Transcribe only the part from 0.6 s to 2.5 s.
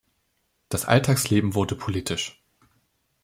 Das Alltagsleben wurde politisch.